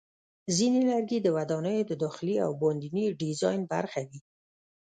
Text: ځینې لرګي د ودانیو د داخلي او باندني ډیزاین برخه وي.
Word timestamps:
ځینې 0.57 0.79
لرګي 0.89 1.19
د 1.21 1.27
ودانیو 1.37 1.87
د 1.89 1.91
داخلي 2.03 2.35
او 2.45 2.51
باندني 2.61 3.05
ډیزاین 3.21 3.61
برخه 3.73 4.01
وي. 4.09 4.19